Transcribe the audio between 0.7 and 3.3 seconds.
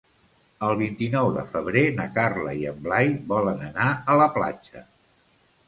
vint-i-nou de febrer na Carla i en Blai